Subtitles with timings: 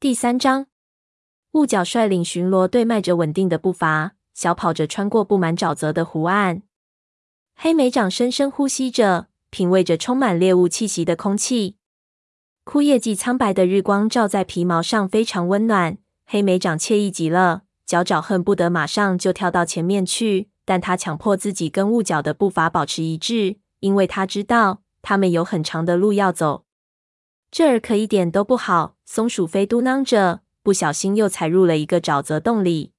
[0.00, 0.64] 第三章，
[1.52, 6.62] 雾角率领巡逻队迈着稳定的步伐，小跑着穿过布满沼泽的湖岸。
[7.54, 11.76] 黑莓长深深呼吸着，品味着充满猎物气息的空气。
[12.64, 15.98] 枯叶季苍白的日光照在皮毛上，非常温暖。
[16.24, 26.64] 黑莓长惬意极了，脚爪恨不得马上就跳到前面去，但他强迫自己跟雾角的步伐保持一致，因为他知道他们有很长的路要走。
[27.50, 32.92] 这儿可一点都不好，松鼠飞嘟囔着，不小心又踩入了一个沼泽洞里。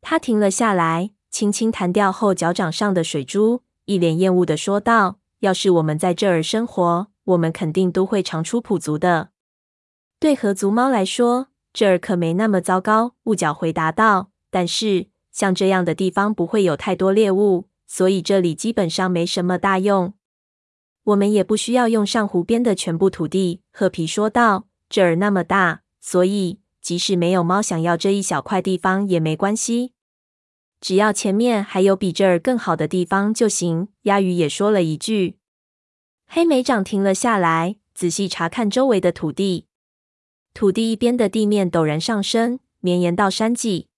[0.00, 9.30] 他停了下来，轻轻弹掉后脚掌上的水珠，一脸厌恶的说道：“要是我们在这儿生活，我们肯定都会长出蹼足的。
[10.18, 20.14] 对河族猫来说，这儿可没那么糟糕。”雾角回答道：“但是像这样的地方不会有太多猎物，所以这里基本上没什么大用。
[21.08, 29.92] 我们也不需要用上湖边的全部土地。”褐皮说道：“这儿那么大，所以即使没有猫想要这一小块地方也没关系，
[30.80, 35.38] 只要前面还有比这儿更好的地方就行。”鸭鱼也说了一句。
[36.26, 39.66] 黑莓长停了下来，仔细查看周围的土地。
[40.52, 43.88] 土地一边的地面陡然上升，绵延到山脊。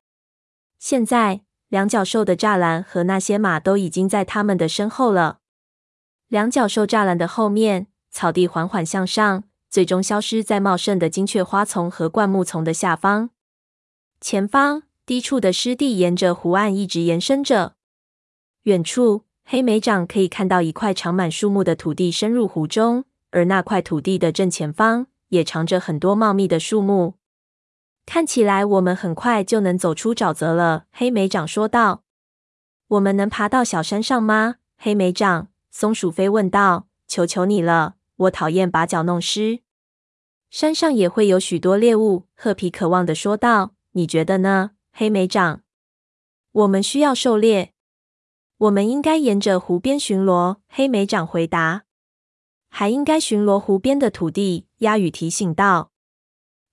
[0.78, 5.39] 现在，两角兽的栅栏和那些马都已经在他们的身后了。
[6.30, 13.30] 两角兽栅栏的后面，草地缓缓向上，最终消失在茂盛的金雀花丛和灌木丛的下方。
[14.20, 17.74] 前方，低处的湿地沿着湖岸一直延伸着。
[18.62, 27.14] 远处，黑莓长可以看到一块长满树木的土地深入湖中，而那块土地的正前方也藏着很多茂密的树木。
[28.06, 32.04] 看起来我们很快就能走出沼泽了，黑莓长说道。
[32.86, 34.56] 我们能爬到小山上吗？
[34.76, 36.86] 黑莓长，松鼠飞问道。
[37.06, 39.62] 求求你了，我讨厌把脚弄湿。
[40.48, 43.74] 山上也会有许多猎物，褐皮渴望地说道。
[43.92, 45.62] 你觉得呢，黑莓长？
[46.52, 47.72] 我们需要狩猎。
[48.58, 51.82] 我们应该沿着湖边巡逻，黑莓长回答。
[52.68, 55.90] 还应该巡逻湖边的土地，鸭羽提醒道。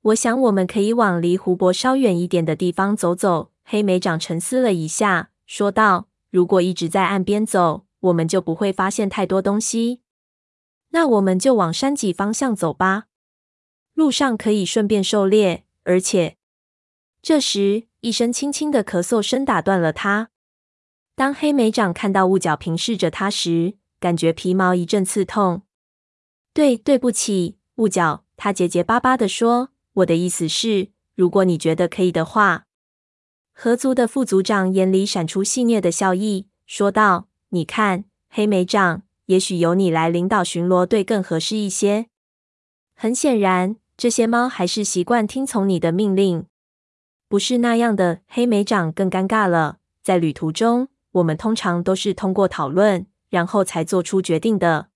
[0.01, 3.51] 我想我们可以往离湖泊稍远一点的地方走走。
[3.63, 10.01] 黑莓长沉思了一下，说道：“如果一直在岸边走，我们就不会发现太多东西。
[10.89, 13.05] 那我们就往山脊方向走吧。
[13.93, 16.35] 路上可以顺便狩猎，而且……”
[17.21, 20.29] 这时，一声轻轻的咳嗽声打断了他。
[21.15, 25.63] 当黑莓长看到雾角平视着他时，感觉皮毛一阵刺痛。
[26.53, 32.65] 对，对不起，雾角，他结结巴巴地说：“我的意思是，如果你觉得可以的话。”
[33.51, 42.07] 河族的副族长眼里闪出戏谑的笑意，说道：“你看，黑莓长，也许由你来领导巡逻队更合适一些。
[42.93, 46.45] 很显然，这些猫还是习惯听从你的命令。
[47.29, 50.89] 不是那样的。”黑莓长更尴尬了，在旅途中。
[51.13, 54.89] 我们通常都是通过讨论，然后才做出决定的。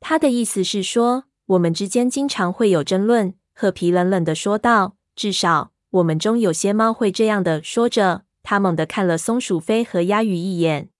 [0.00, 3.34] 他的意思是说，我们之间经常会有争论。
[3.54, 10.88] 褐皮冷冷的说道：“至少我们中有些猫会这样的。”说着，他猛地看了松鼠飞和鸭鱼一眼。“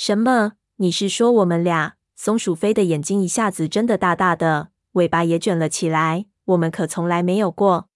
[0.00, 0.52] 什么？
[0.76, 6.26] 你是说我们俩？”松鼠飞的眼睛一下子睁得大大的，尾巴也卷了起来。
[6.44, 7.88] 我们可从来没有过。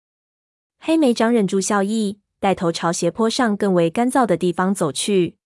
[0.81, 2.19] 黑莓长忍住笑意。
[2.41, 5.37] 带头朝斜坡上更为干燥的地方走去。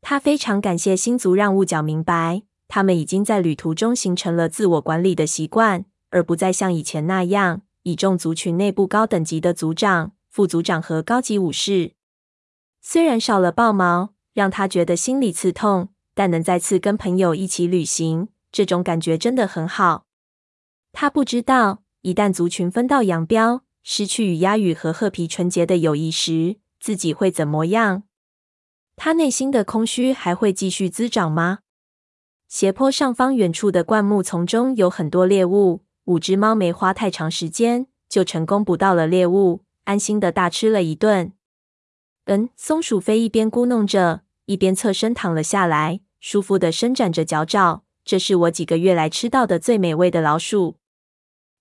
[0.00, 11.92] 他非常感谢新族让雾角明白，他们已经在旅途中形成了自我管理的习惯，而不再像以前那样倚重族群内部高等级的族长、副族长和高级武士。
[12.80, 20.06] 虽然少了豹毛，让他觉得心里刺痛，但能再次跟朋友一起旅行，这种感觉真的很好。
[20.92, 28.04] 他不知道，一旦族群分道扬镳，失去与鸭羽和褐皮纯洁的友谊时，自己会怎么样？
[28.96, 31.60] 他内心的空虚还会继续滋长吗？
[32.48, 41.32] 斜坡上方远处的灌木丛中有很多猎物，五只猫没花太长时间就成功捕到了猎物，安心的大吃了一顿。
[42.30, 47.84] 嗯，松鼠飞一边咕哝着，一边侧身躺了下来，舒服的伸展着脚爪。
[48.04, 50.76] 这是我几个月来吃到的最美味的老鼠。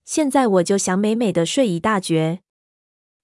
[0.04, 2.40] 现在我就想美美的睡一大觉。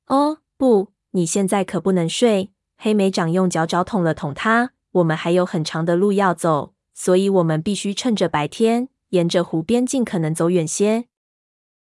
[0.08, 2.52] 哦，不，你现在可不能睡。
[2.78, 4.72] 黑莓长用脚爪捅了捅他。
[4.92, 11.06] 我们还有很长的路要走，所以我们必须趁着白天，沿着湖边尽可能走远些。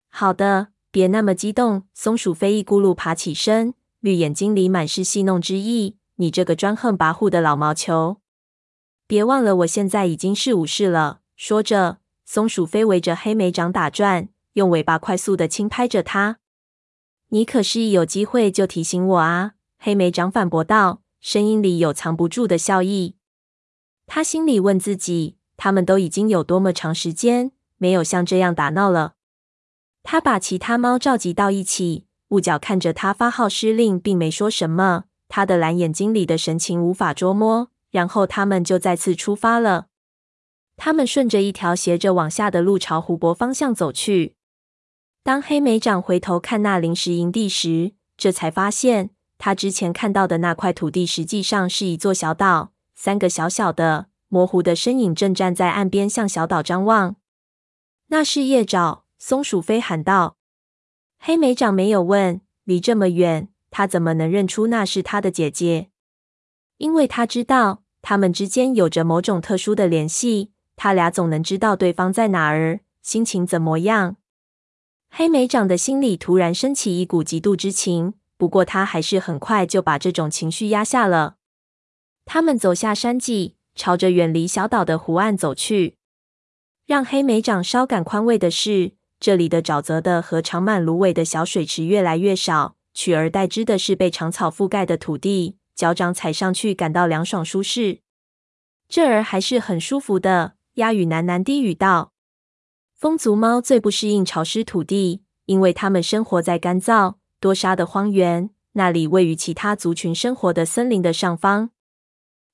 [0.09, 1.87] 好的，别那么激动。
[1.95, 5.97] 松鼠飞一咕噜爬起身，绿眼睛里满是戏弄之意。
[6.15, 8.17] 你这个专横跋扈的老毛球！
[9.05, 11.21] 别忘了，我现在已经是武士了。
[11.35, 14.29] 说着，松鼠飞围着黑莓掌打转。
[14.53, 16.39] 用尾巴快速的轻拍着它。
[17.27, 23.15] 你可是一有机会就提醒我啊！”黑莓掌反驳道，声音里有藏不住的笑意。
[24.07, 29.13] 他心里问自己：他们都已经有多么长时间没有像这样打闹了？
[30.01, 35.05] 他把其他猫召集到一起，雾角看着他发号施令，并没说什么。
[35.27, 37.69] 他的蓝眼睛里的神情无法捉摸。
[37.89, 39.87] 然后他们就再次出发了。
[40.75, 44.35] 他们顺着一条斜着往下的路朝湖泊方向走去。
[45.23, 52.71] 当黑莓长回头看那临时营地时，这才发现他之前看到的那块土地实际上是一座小岛。
[52.93, 57.15] 三个小小的、模糊的身影正站在岸边，向小岛张望。
[58.07, 60.36] 那是夜爪，松鼠飞喊道。
[61.19, 65.89] 黑莓长没有问，离这么远，他怎么能认出那是他的姐姐？
[66.77, 67.83] 因为他知道。
[68.03, 74.15] 他们之间有着某种特殊的联系，他俩总能知道对方在哪儿，心情怎么样。
[75.09, 81.35] 黑莓长的心里突然升起一股嫉妒之情，不过他还是很快就把这种情绪压下了。
[82.23, 85.97] 他们走下山脊，朝着远离小岛的湖岸走去。
[86.85, 95.57] 让黑莓长稍感宽慰的是，这里的沼泽的和长满芦苇的小水池越来越少，取而代之的是被长草覆盖的土地。
[95.75, 97.99] 脚掌踩上去感到凉爽舒适，
[98.89, 100.55] 这儿还是很舒服的。
[100.73, 102.13] 鸭羽喃喃低语道
[102.97, 111.69] ：“风族猫最不适应潮湿土地，因为它们生活在干燥多沙的荒原，那里位于其他族群生活的森林的上方。”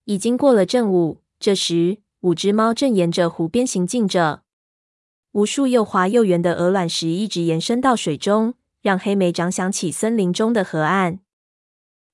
[0.03, 4.43] 已经过了正午，这时五只猫正沿着湖边行进着，
[5.33, 11.19] 无数又滑又圆的鹅卵石一直延伸到水中，让黑莓长想起森林中的河岸。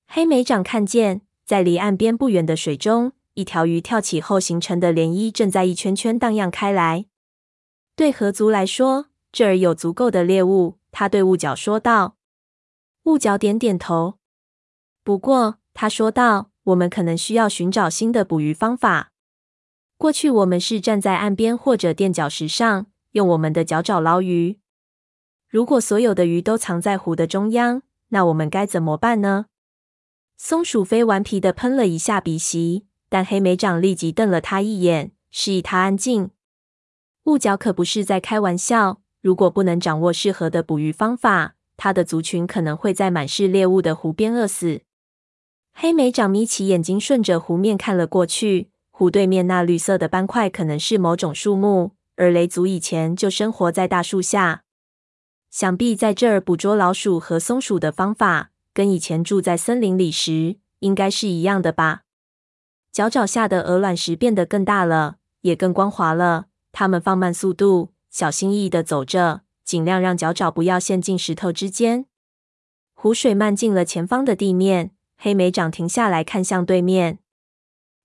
[0.06, 7.04] 黑莓长看见，在离岸边不远的水中，一条鱼跳起后形成的涟漪正在一圈圈荡漾开来。
[7.94, 10.78] 对河族来说，这儿有足够的猎物。
[10.90, 12.16] 他对雾角说道。
[13.04, 14.14] 雾角点点头。
[15.04, 19.12] 不过，他说道：“我们可能需要寻找新的捕鱼方法。
[19.98, 24.58] 过去我们是站在岸边或者垫脚石上，用我们的脚爪捞鱼。
[25.48, 29.46] 如果所有的鱼都藏在湖的中央，那我们该怎么办呢？”
[30.36, 36.30] 松鼠飞顽皮地喷了一下鼻息，但黑莓长立即瞪了他一眼，示意他安静。
[37.24, 44.80] 雾角可不是在开玩笑，如果不能掌握适合的捕鱼方法，他的族群可能会在满是猎物的湖边饿死。
[45.72, 48.70] 黑莓长眯起眼睛，顺着湖面看了过去。
[48.90, 54.62] 湖对面那绿色的斑块可能是某种树木，而雷族以前就生活在大树下。
[55.48, 62.02] 想必在这儿捕捉老鼠和松鼠的方法，跟以前住在森林里时应该是一样的吧？
[62.92, 66.48] 脚爪下的鹅卵石变得更大了，也更光滑了。
[66.72, 72.04] 它们放慢速度，小心翼翼地走着，尽量让脚爪不要陷进石头之间。
[72.92, 77.20] 湖水漫进了前方的地面，黑莓长停下来看向对面。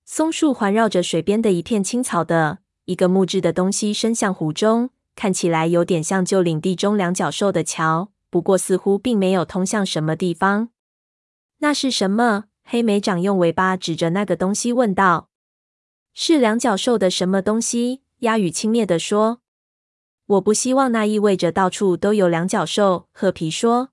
[0.06, 8.12] 松树环绕着水边的一片青草的一个木质的东西伸向湖中，看起来有点像旧领地中两脚兽的桥。
[8.30, 10.70] 不过，似乎并没有通向什么地方。
[11.60, 12.46] 那是什么？
[12.64, 15.30] 黑莓长用尾巴指着那个东西问道。
[16.14, 18.02] 是两脚兽的什么东西？
[18.20, 19.42] 鸭羽轻蔑地说。
[20.28, 23.08] 我不希望那意味着到处都有两脚兽。
[23.12, 23.90] 褐皮说。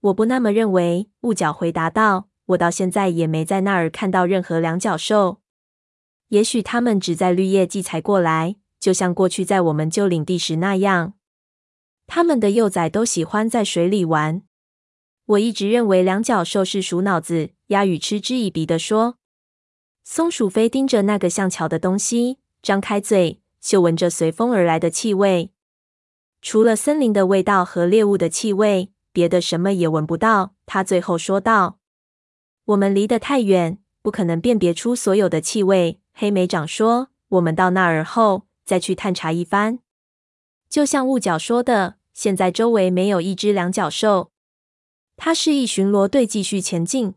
[0.00, 1.10] 我不那么认为。
[1.22, 2.28] 雾角回答道。
[2.46, 5.40] 我到现在也没在那儿看到任何两脚兽。
[6.28, 11.14] 也许他们只在绿叶季才过来，就像过去在我们旧领地时那样。
[12.06, 14.42] 他们的幼崽都喜欢在水里玩。
[15.26, 17.50] 我一直认为两脚兽是鼠脑子。
[17.68, 19.18] 鸭羽嗤之以鼻地说。
[20.02, 25.52] 松鼠飞盯着那个像桥的东西，张开嘴，嗅闻着随风而来的气味。
[26.40, 30.54] 除了森林的味道和猎物的气味，别的什么也闻不到。
[30.64, 31.78] 他最后说道
[32.64, 39.78] ：“我们离得太远，不可能辨别出所有的气味。”黑莓长说：“我们到那儿后，再去探查一番。”
[40.68, 41.94] 就像雾角说的。
[42.12, 44.32] 现在周围没有一只两脚兽。
[45.16, 47.14] 他示意巡逻队继续前进。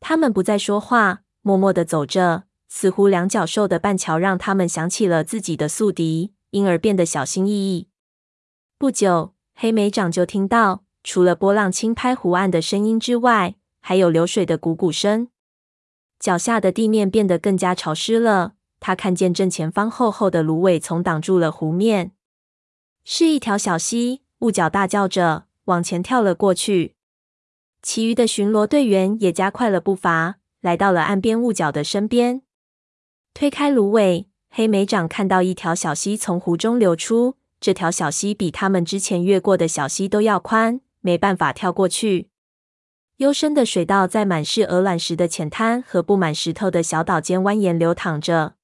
[0.00, 2.44] 他们不再说话，默默地走着。
[2.68, 7.88] 似乎两脚兽的半桥让他们想起了自己的宿敌，因而变得小心翼翼。
[8.76, 15.28] 不久，黑莓长就听到，除了波浪轻拍湖岸的声音之外，还有流水的汩汩声。
[16.20, 18.52] 脚下的地面变得更加潮湿了。
[18.78, 22.12] 他看见正前方厚厚的芦苇丛挡住了湖面。
[23.04, 26.94] 是一条小溪，雾角大叫着往前跳了过去。
[27.82, 32.42] 其余的巡逻队员也加快了步伐，来到了岸边雾角的身边。
[33.32, 37.36] 推开芦苇，黑莓长看到一条小溪从湖中流出。
[37.58, 42.30] 这条小溪比他们之前越过的小溪都要宽，没办法跳过去。
[43.20, 48.54] 幽深的水道在满是鹅卵石的浅滩和布满石头的小岛间蜿蜒流淌着。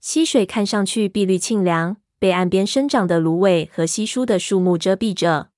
[0.00, 5.50] 溪水看上去碧绿沁凉，被岸边生长的芦苇和稀疏的树木遮蔽着。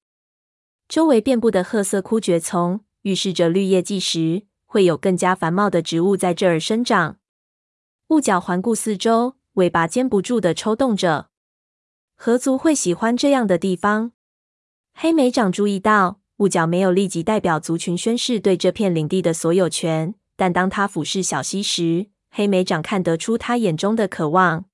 [0.89, 7.19] 周围遍布的褐色枯蕨丛，预示着绿叶季时会有更加繁茂的植物在这儿生长。
[8.09, 11.29] 雾角环顾四周，尾巴坚不住地抽动着。
[12.17, 14.11] 河族会喜欢这样的地方。
[14.93, 16.19] 黑莓长注意到。
[16.39, 24.65] 雾角没有立即代表族群宣誓对这片领地的所有权，但当他俯视小溪时，黑莓长看得出他眼中的渴望。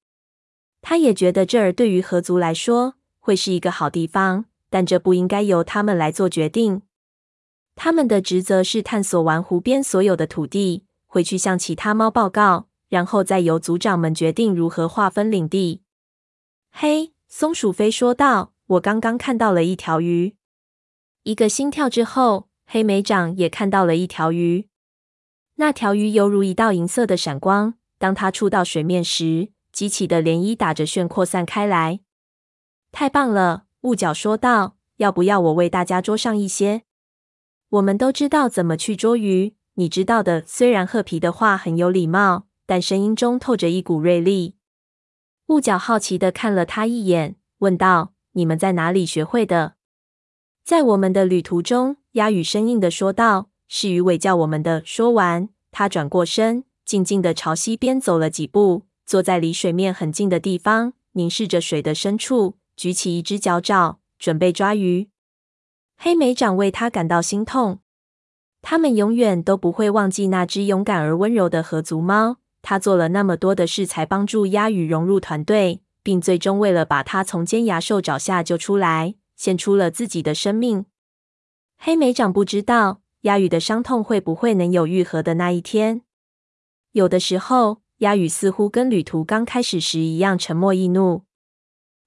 [0.82, 6.82] 他也觉得这儿对于河族来说会是一个好地方，但这不应该由他们来做决定。
[7.74, 15.80] 他们的职责是探索完湖边所有的土地，回去向其他猫报告，然后再由族长们决定如何划分领地。
[16.70, 20.36] 嘿，松鼠飞说道：“我刚刚看到了一条鱼。”
[21.24, 24.68] 一个心跳之后，黑莓长也看到了一条鱼。
[25.54, 32.00] 那条鱼犹如一道银色的闪光，当它触到水面时，激起的涟漪打着旋扩散开来。
[32.92, 36.82] 太棒了，雾角说道：“要不要我为大家捉上一些？
[37.70, 44.56] 我们都知道怎么去捉鱼，你知道的。”虽然褐皮的话很有礼貌，但声音中透着一股锐利。
[45.46, 49.76] 雾角好奇的看了他一眼，问道：“你们在哪里学会的？”
[50.64, 65.10] 在我们的旅途中，鸭羽生硬地说道：“是鱼尾叫我们的。”说完，他转过身，静静地朝溪边走了几步，坐在离水面很近的地方，凝视着水的深处，举起一只脚爪，准备抓鱼。
[65.98, 67.80] 黑莓长为他感到心痛。
[68.62, 72.38] 他们永远都不会忘记那只勇敢而温柔的河族猫。
[72.62, 79.16] 他做了那么多的事，才帮助鸭羽融入团队，并最终为了把它从尖牙兽爪下救出来。
[79.36, 80.86] 献出了自己的生命。
[81.76, 86.02] 黑莓长不知道鸭羽的伤痛会不会能有愈合的那一天。
[86.92, 91.24] 有的时候，鸭羽似乎跟旅途刚开始时一样沉默易怒。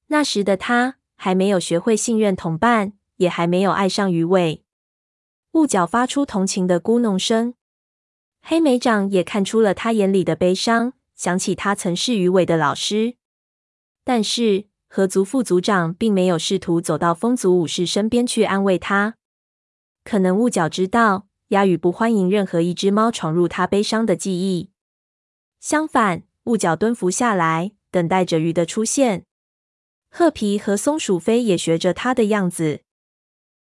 [0.07, 4.63] 那时的他还没有学会信任同伴，也还没有爱上鱼尾。
[5.51, 7.55] 雾角发出同情的咕哝声。
[8.41, 13.15] 黑莓长也看出了他眼里的悲伤，想起他曾是鱼尾的老师，
[14.05, 14.66] 但是。
[14.87, 19.15] 河族副族长并没有试图走到风族武士身边去安慰他。
[20.03, 24.71] 可能雾角知道，鸦羽不欢迎任何一只猫闯入他悲伤的记忆。
[25.59, 29.25] 相反，雾角蹲伏下来，等待着鱼的出现。
[30.09, 32.81] 褐皮和松鼠飞也学着他的样子。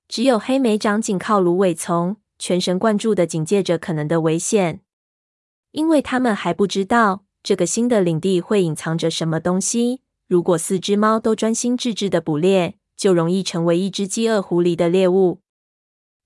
[0.07, 4.81] 只有黑莓长紧靠芦苇丛，全神贯注地警戒着可能的危险，
[5.71, 10.01] 因为他们还不知道这个新的领地会隐藏着什么东西。
[10.27, 15.41] 如果四只猫都专心致志的捕猎，就容易成为一只饥饿狐狸的猎物。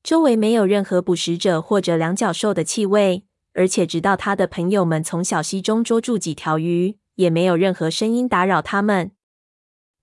[0.01, 9.11] 周围没有任何捕食者或者两脚兽的气味，而且直到他的朋友们从小溪中捉住几条鱼，也没有任何声音打扰他们。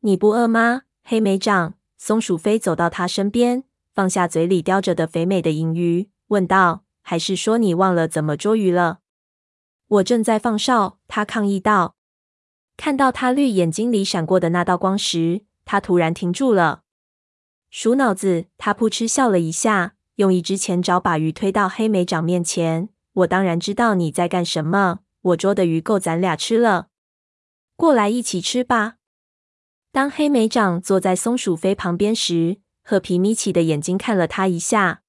[0.01, 0.83] 你不饿吗？
[1.03, 8.99] 黑莓长，松鼠飞走到他身边，放下嘴里叼着的肥美的银鱼，问道：“还是说你忘了怎么捉鱼了？”
[9.89, 11.96] 我正在放哨，他抗议道。
[12.77, 16.83] 看到他绿眼睛里闪过的那道光时，他突然停住了。
[17.71, 22.89] 鼠脑子，他扑哧笑了一下，用一只前爪把鱼推到黑莓长面前。
[23.13, 25.01] 我当然知道你在干什么。
[25.23, 26.89] 我捉的鱼够咱俩吃了，
[27.75, 28.97] 过来一起吃吧。
[29.91, 35.03] 当黑莓长坐在松鼠飞旁边时，褐皮眯起的眼睛看了他一下。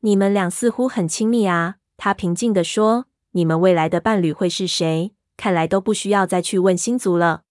[0.00, 3.06] 你们俩似乎很亲密啊，他平静地说。
[3.32, 5.15] 你们未来的伴侣会是谁？
[5.36, 7.42] 看来都不需要再去问星族了。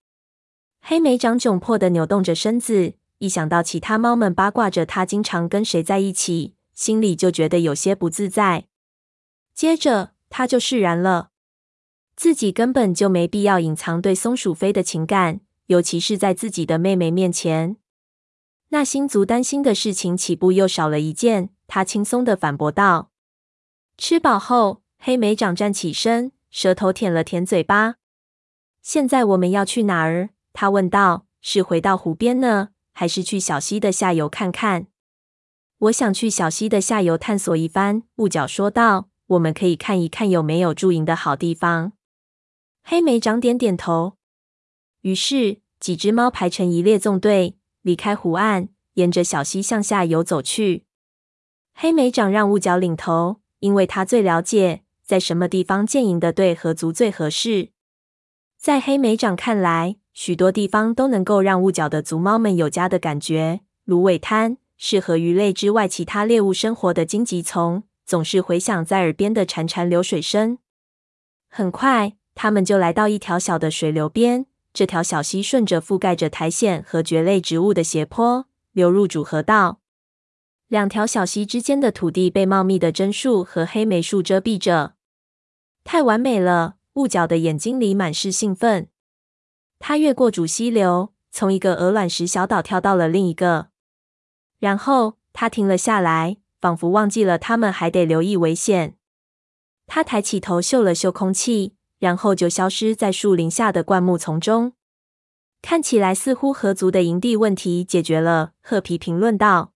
[0.82, 8.66] 黑莓长窘迫的扭动着身子，一想到其他猫们八卦着他经常跟谁在一起，心里就觉得有些不自在。
[9.54, 11.30] 接着，他就释然了，
[12.16, 17.78] 自己根本就没必要隐藏对松鼠飞的情感，尤其是在自己的妹妹面前。
[18.70, 21.50] 那星族担心的事情，岂不又少了一件？
[21.68, 23.12] 他轻松的反驳道。
[23.98, 26.32] 吃饱后，黑莓长站起身。
[26.56, 27.96] 舌头舔了舔嘴巴。
[28.82, 30.30] 现在我们要去哪儿？
[30.54, 31.26] 他问道。
[31.42, 34.88] 是回到湖边呢，还是去小溪的下游看看？
[35.78, 38.04] 我想去小溪的下游探索一番。
[38.16, 39.10] 雾角说道。
[39.28, 41.92] 我们可以看一看有没有驻营的好地方。
[42.84, 44.14] 黑莓长点点头。
[45.02, 50.86] 于是几只猫排成一列纵队，离开湖岸，沿着小溪向下游走去。
[51.74, 54.84] 黑莓长让雾角领头，因为他最了解。
[55.06, 57.70] 在什么地方建营的队和族最合适？
[58.58, 63.62] 在黑莓长看来，许多地方都能够让雾角的族猫们有家的感觉。
[63.84, 70.58] 芦苇滩、适合鱼类之外其他猎物生活的荆棘丛，总是回响在耳边的潺潺流水声。
[71.48, 74.48] 很快，他们就来到一条小的水流边。
[74.74, 79.80] 这条小溪顺着覆盖着苔藓和蕨类植物的斜坡流入主河道。
[80.68, 84.95] 两条小溪之间的土地被茂密的针树和黑莓树遮蔽着，
[85.86, 86.76] 太完美了！
[86.96, 88.90] 雾角的眼睛里满是兴奋。
[89.80, 93.70] 他越过主溪流，从一个鹅卵石小岛跳到了另一个，
[94.60, 98.98] 然后他停了下来，仿佛忘记了他们还得留意危险。
[99.88, 101.72] 他抬起头嗅了嗅空气。
[101.98, 104.74] 然后就消失在树林下的灌木丛中，
[105.62, 108.52] 看起来似乎河族的营地问题解决了。
[108.62, 109.72] 褐皮评论道：“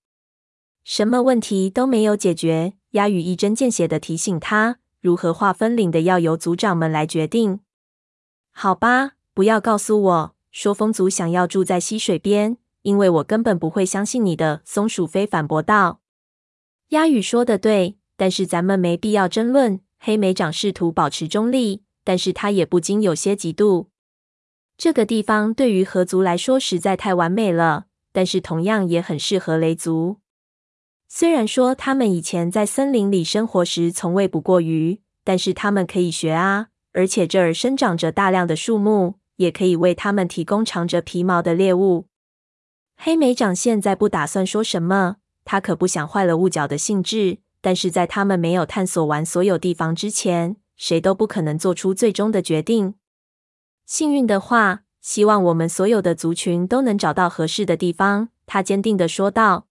[0.84, 7.60] 什么问题都没有解决。”鸦羽一针见血的提醒他：“如何划分领的要由族长们来决定。”
[8.52, 16.02] 好吧，不要告诉我说风族想要住在溪水边，因为我根本不会相信你的。”松鼠飞反驳道
[16.90, 21.84] ：“鸦羽说的对，但是咱们没必要争论。”黑莓长试图保持中立。
[22.06, 23.88] 但是他也不禁有些嫉妒。
[24.78, 30.18] 这个地方对于河族来说实在太完美了，但是同样也很适合雷族。
[31.12, 36.68] 虽然说他们以前在森林里生活时从未捕过鱼，但是他们可以学啊！
[36.94, 42.06] 而且这儿生长着大量的树木，也可以为他们提供长着皮毛的猎物。
[42.96, 47.40] 黑莓长现在不打算说什么，他可不想坏了雾角的兴致。
[47.62, 52.94] 但是在他们没有探索完所有地方之前，谁都不可能做出最终的决定。
[53.86, 58.30] 幸运的话，希望我们所有的族群都能找到合适的地方。
[58.46, 59.69] 他坚定的说道。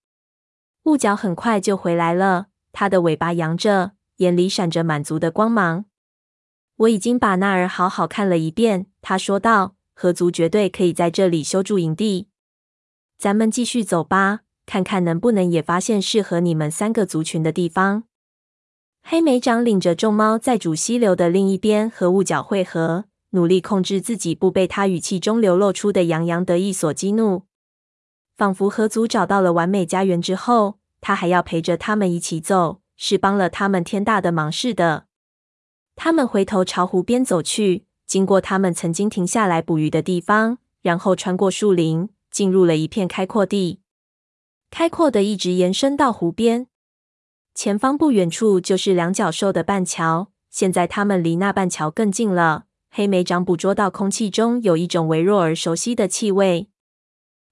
[0.89, 5.85] 雾角很快就回来了，他的尾巴扬着，眼里闪着满足的光芒。
[6.77, 9.75] 我已经把那儿好好看了一遍，他说道。
[9.93, 12.29] 河族绝对可以在这里修筑营地。
[13.19, 18.05] 咱们继续走吧，看看能不能也发现适合你们三个族群的地方。
[19.03, 27.43] 黑莓长领着众猫在主溪流的另一边和雾角汇合，努力控制自己不被他语气中流露出的洋洋得意所激怒。
[28.37, 35.07] 仿佛河族找到了完美家园之后，他还要陪着他们一起走，是帮了他们天大的忙似的。
[35.97, 43.81] 他们回头朝湖边走去，经过他们曾经停下来捕鱼的地方，然后穿过树林，进入了一片开阔地，
[44.71, 46.69] 开阔的一直延伸到湖边。
[47.55, 52.67] 前方不远处就是两脚兽的半桥，现在他们离那半桥更近了。
[52.91, 56.69] 黑莓长捕捉到空气中有一种微弱而熟悉的气味，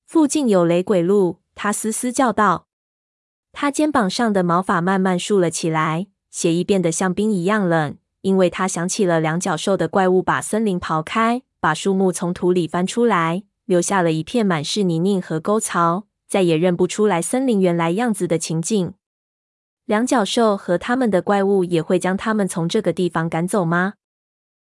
[0.07, 2.66] 附近有雷鬼鹿，他嘶嘶叫道。
[3.59, 18.93] 他肩膀上的毛发慢慢竖了起来，血液变得像冰一样冷，因为他想起了两脚兽的怪物把森林刨开，把树木从土里翻出来，留下了一片满是泥泞和沟槽，再也认不出来森林原来样子的情景。
[19.87, 23.95] 两脚兽和他们的怪物也会将他们从这个地方赶走吗？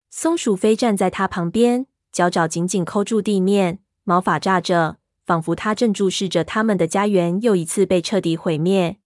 [0.09, 8.97] 松鼠飞站在他旁边，脚爪紧紧抠住地面，毛发炸着，仿佛他正注视着他们的家园又一次被彻底毁灭。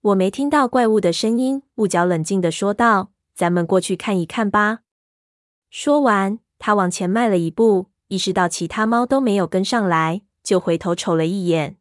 [0.00, 4.80] 我没听到怪物的声音，雾角冷静地说道：“咱们过去看一看吧。”
[5.70, 11.76] 说完，他往前迈了一步，意识到其他猫都没有跟上来，就回头瞅了一眼。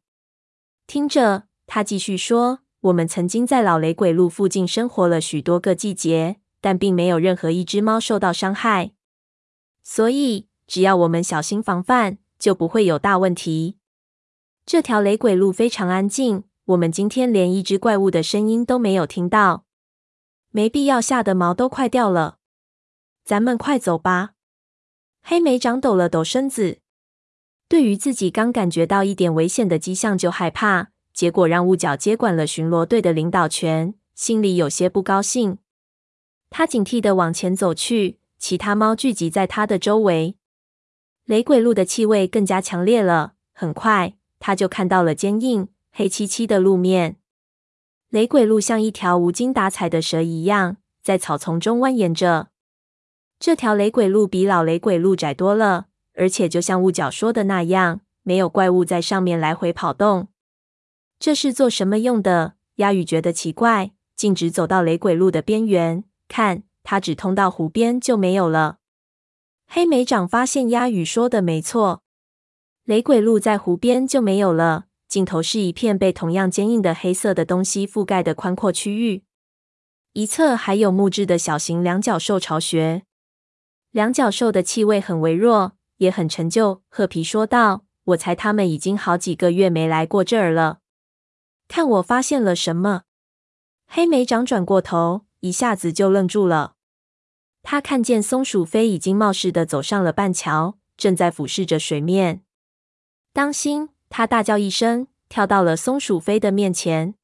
[0.87, 2.59] 听着，他继续说。
[2.81, 8.91] 我们曾经在老雷鬼路附近生活了许多个季节，但并没有任何一只猫受到伤害。
[9.81, 13.79] 所以，只要我们小心防范，就不会有大问题。
[14.67, 19.65] 这条雷鬼路非常安静，我们今天连一只怪物的声音都没有听到。
[20.51, 22.37] 没必要吓得毛都快掉了。
[23.23, 24.33] 咱们快走吧。
[25.23, 26.77] 黑莓长抖了抖身子，
[27.67, 30.91] 对于自己刚感觉到一点危险的迹象就害怕。
[31.11, 35.57] 结果让雾角接管了巡逻队的领导权，心里有些不高兴。
[36.51, 40.37] 他警惕地往前走去，其他猫聚集在他的周围。
[41.25, 43.33] 雷鬼路的气味更加强烈了。
[43.51, 47.17] 很快，他就看到了坚硬、黑漆漆的路面。
[48.09, 52.49] 雷鬼路像一条无精打采的蛇一样，在草丛中蜿蜒着。
[53.39, 60.27] 这条雷鬼路比老雷鬼路窄多了，而且就像雾角说的那样，没有怪物在上面来回跑动。
[61.17, 62.53] 这是做什么用的？
[62.75, 68.77] 鸦羽觉得奇怪，径直走到雷鬼路的边缘，看，它只通到湖边就没有了。
[69.75, 72.01] 黑莓长发现鸭羽说的没错，
[72.85, 79.25] 雷鬼路在湖边就没有了，尽头是一片被同样坚硬的黑色的东西覆盖的宽阔区域，
[80.13, 83.03] 一侧还有木质的小型两脚兽巢穴。
[83.91, 86.81] 两脚兽的气味很微弱，也很陈旧。
[86.87, 87.83] 褐皮说道
[88.15, 90.79] ：“我猜他们已经好几个月没来过这儿了。”
[91.67, 93.01] 看我发现了什么！
[93.85, 96.74] 黑莓长转过头，一下子就愣住了。
[97.67, 102.43] 他看见松鼠飞已经冒失地走上了半桥，正在俯视着水面。
[103.33, 103.89] 当心！
[104.07, 107.15] 他大叫一声，跳到了松鼠飞的面前。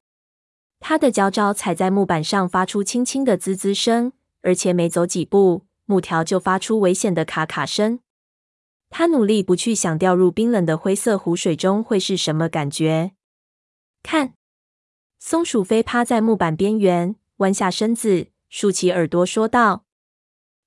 [0.80, 8.00] 他的脚爪踩在木板上，发出轻轻的滋滋声，而且没走几步，木条就发出危险的卡卡声。
[8.90, 13.12] 他努力不去想掉入冰冷的灰色湖水中会是什么感觉。
[14.02, 14.34] 看，
[15.20, 19.84] 松鼠飞趴在木板边缘，弯下身子，竖起耳朵说道：“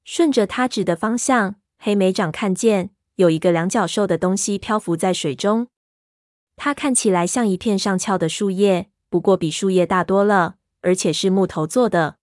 [0.06, 5.68] 顺着他指的方向，黑莓长看见有一个两脚兽的东西漂浮在水中。
[6.56, 12.18] 它看起来像一片上翘的树叶。”不过比树叶大多了，而且是木头做的。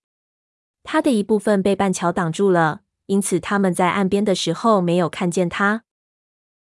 [0.83, 5.85] 它的一部分被半桥挡住了，因此他们在岸边的时候没有看见它。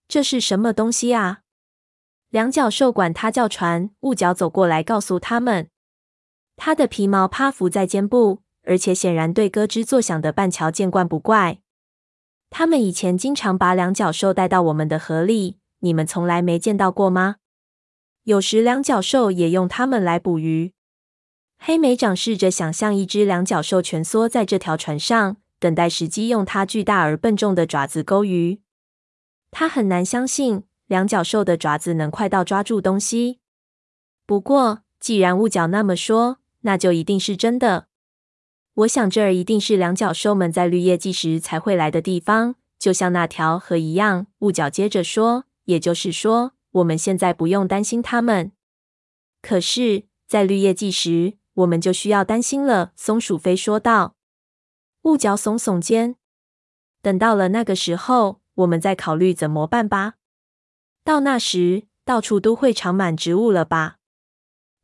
[0.07, 1.41] 这是什么东西啊？
[2.29, 3.91] 两脚兽管它叫船。
[4.01, 5.69] 雾角走过来告诉他们，
[6.55, 11.59] 它的皮毛趴伏在肩部，而且显然对咯吱作响的半桥见惯不怪。
[12.51, 17.39] 他们以前经常把两脚兽带到我们的河里，你们从来没见到过吗？
[18.23, 20.73] 有时两脚兽也用它们来捕鱼。
[21.59, 28.61] 黑莓长试着想象一只两脚兽蜷缩在这条船上，等待时机用它巨大而笨重的爪子勾鱼。
[29.51, 33.41] 他很难相信两脚兽的爪子能快到抓住东西。
[34.25, 37.89] 不过，既然雾角那么说，那就一定是真的。
[38.75, 44.27] 我想这儿一定是两脚兽们在绿叶季时才会来的地方，就像那条河一样。
[44.39, 48.53] 雾角接着说：“也就是说。”我们现在不用担心它们，
[49.43, 54.15] 可是，在绿叶季时，我们就需要担心了。”松鼠飞说道。
[55.03, 56.15] 雾角耸耸肩，
[57.03, 60.15] 等到了那个时候，我们再考虑怎么办吧。
[61.03, 63.97] 到那时，到处都会长满植物了吧？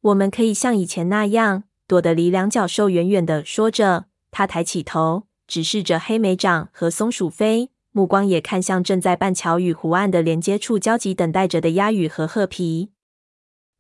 [0.01, 3.45] 我们可以像以前那样，躲得离两脚兽远远的。
[3.45, 7.71] 说着，他抬起头，直视着黑莓掌和松鼠飞。
[7.93, 12.91] 目光也看向正在半桥与湖岸的连接处焦急等待着的鸭羽和鹤皮。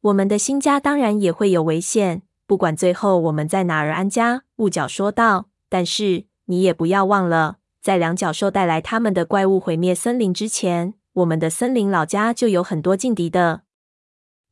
[0.01, 4.45] 我们的新家当然也会有危险，不管最后我们在哪儿安家。
[4.57, 5.49] 雾角说道。
[5.69, 13.63] 但是你也不要忘了，在两脚兽带来他们的怪物毁灭森林之前，我们的森林老家就有很多劲敌的。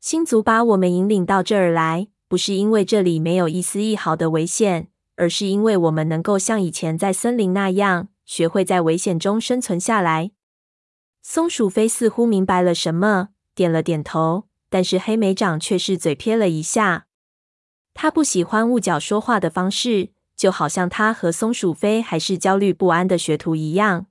[0.00, 8.08] 星族把我们引领到这儿来，不是因为这里没有一丝一毫的危险，而是因为我们能够像以前在森林那样。
[8.24, 10.30] 学会在危险中生存下来。
[11.22, 14.44] 松鼠飞似乎明白了什么，点了点头。
[14.70, 17.06] 但是黑莓长却是嘴撇了一下。
[17.92, 24.06] 他不喜欢雾角说话的方式，就好像他和松鼠飞还是焦虑不安的学徒一样。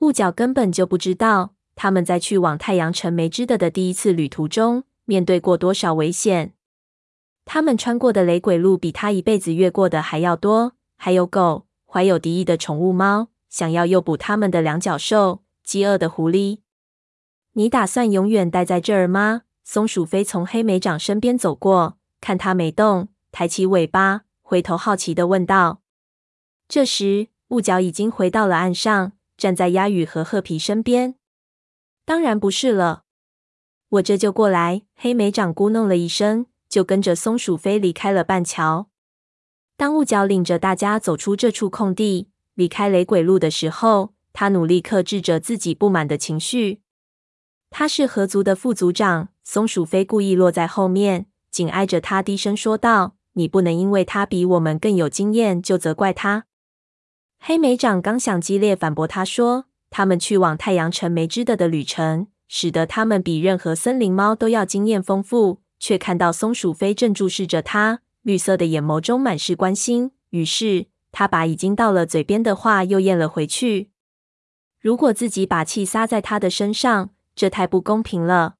[0.00, 6.52] 雾角根本就不知道他们在去往太阳城梅枝的的第一次旅途中面对过多少危险。
[7.44, 11.66] 他们穿过的雷鬼路比他一辈子越过的还要多，还有狗。
[11.86, 16.58] 怀有敌意的宠物猫，想要诱捕他们的两脚兽，饥饿的狐狸。
[17.52, 19.42] 你打算永远待在这儿吗？
[19.62, 25.82] 松鼠飞从黑莓长身边走过，看他没动，抬起尾巴，回头好奇地问道。
[26.66, 31.14] 这时，雾角已经回到了岸上，站在鸭羽和鹤皮身边。
[32.04, 33.04] 当然不是了，
[33.88, 34.82] 我这就过来。
[34.96, 38.88] 黑莓长咕哝了一声，就跟着松鼠飞离开了半桥。
[39.76, 46.80] 当雾角领着大家走出这处空地，离开雷鬼路的时候，他努力克制着自己不满的情绪。
[47.70, 56.46] 他是河族的副族长，松鼠飞故意落在后面，紧挨着他，低声说道：“你不能因为他比我们更有经验，就责怪他。”
[57.38, 68.00] 黑莓长刚想激烈反驳他说：“他们去往太阳城梅枝的的旅程，使得他们比任何森林猫都要经验丰富。”却看到松鼠飞正注视着他。
[68.22, 73.90] 绿色的眼眸中满是关心，于是他把已经到了嘴边的话又咽了回去。
[74.80, 78.54] 如果自己把气撒在他的身上，这太不公平了。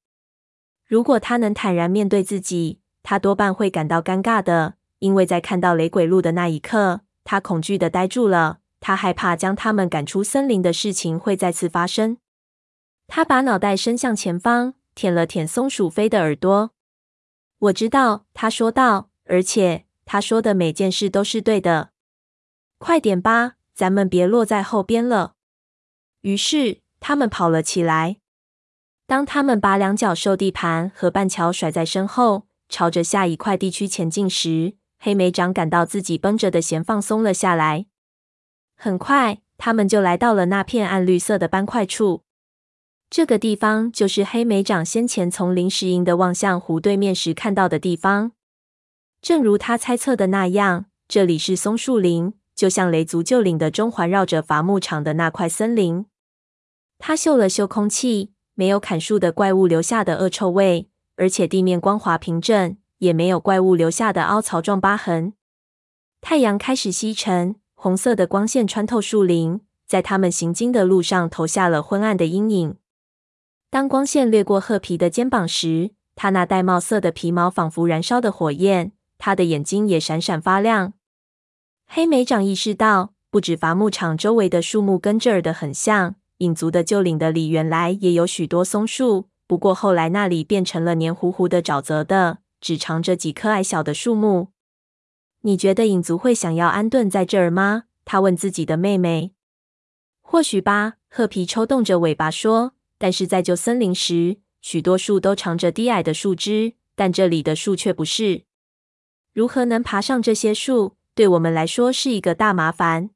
[0.84, 8.58] 如果他能坦然面对自己，他多半会感到尴尬的，因为在看到雷鬼路的那一刻，他恐惧的呆住了。
[8.80, 12.18] 他害怕将他们赶出森林的事情会再次发生。
[13.06, 16.73] 他把脑袋伸向前方，舔了舔松鼠飞的耳朵。
[17.64, 19.10] 我知道，他说道。
[19.26, 21.92] 而且他说的每件事都是对的。
[22.76, 25.34] 快点吧，咱们别落在后边了。
[26.20, 28.18] 于是他们跑了起来。
[29.06, 37.86] 当他们把两脚兽地盘和半桥甩在身后，朝着下一块地区前进时，黑莓长感到自己绷着的弦放松了下来。
[38.76, 42.24] 很快，他们就来到了那片暗绿色的斑块处。
[43.16, 48.32] 这个地方就是黑莓长先前从临时营的望向湖对面时看到的地方。
[49.22, 56.06] 正如他猜测的那样，这里是松树林，就像雷族旧领的中环绕着伐木场的那块森林。
[56.98, 65.34] 他嗅了嗅空气，没有砍树的怪物留下的恶臭味，而且地面光滑平整，也没有怪物留下的凹槽状疤痕。
[66.20, 72.74] 太阳开始西沉，红色的光线穿透树林，在他们行经的路上投下了昏暗的阴影。
[73.74, 80.92] 当光线掠过褐皮的肩膀时，他那玳瑁色的皮毛仿佛燃烧的火焰，他的眼睛也闪闪发亮。
[81.88, 94.50] 黑莓长意识到，不止伐木场周围的树木跟这儿的很像，影族的旧领的里原来也有许多松树，不过后来那里变成了黏糊糊的沼泽的，只长着几棵矮小的树木。
[95.40, 97.86] 你觉得影族会想要安顿在这儿吗？
[98.04, 99.32] 他问自己的妹妹。
[100.22, 102.74] 或许吧，褐皮抽动着尾巴说。
[103.04, 108.44] 但是在旧森林时，许多树都长着低矮的树枝，但这里的树却不是。
[109.34, 113.10] 如何能爬上这些树，对我们来说是一个大麻烦。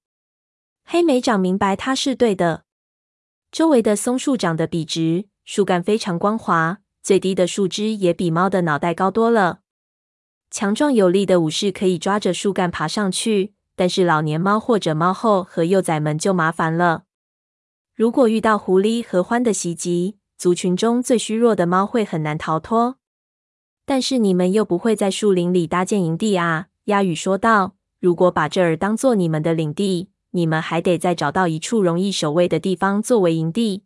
[0.84, 2.64] 黑莓长明白他是对的。
[3.50, 9.60] 周围的松树长得笔直，树干非常光滑，最低的树枝也比猫的脑袋高多了。
[10.50, 17.04] 强壮有力的武士可以抓着树干爬上去，但是老年猫或者猫后和幼崽们就麻烦了。
[17.98, 22.98] 如果遇到狐狸和獾的袭击，族群中最虚弱的猫会很难逃脱。
[23.84, 27.74] 但是你们又不会在树林里搭建营地啊，鸭羽说道。
[27.98, 33.82] 如果把这儿当做你们的领地，你们还得再找到一处容易守卫的地方作为营地。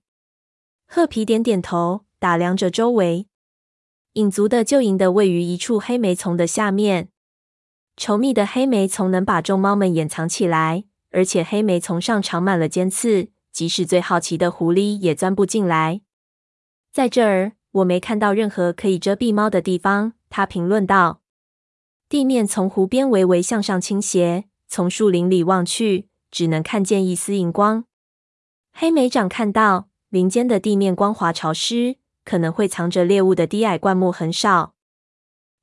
[0.87, 3.27] 褐皮点点头，打量着周围。
[4.13, 7.09] 影族的旧营的位于一处黑莓丛的下面，
[7.97, 13.31] 稠密的黑莓丛能把众猫们掩藏起来，而且黑莓丛上长满了尖刺。
[13.53, 16.01] 即使最好奇的狐狸也钻不进来。
[16.91, 20.15] 在这儿，我没看到任何可以遮蔽猫的地方。
[20.29, 21.21] 他评论道
[22.09, 27.85] ：“地面从湖边微微向上倾斜，从树林里望去，只能看见一丝荧光。”
[28.73, 34.75] 黑莓长看到林间的地面光滑潮湿，可能会藏着猎物的低矮灌木很少。